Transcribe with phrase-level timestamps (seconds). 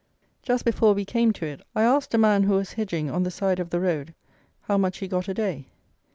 [0.41, 3.29] Just before we came to it I asked a man who was hedging on the
[3.29, 4.15] side of the road
[4.61, 5.67] how much he got a day.